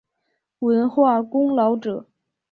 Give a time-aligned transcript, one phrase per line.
[0.57, 2.07] 文化功劳者。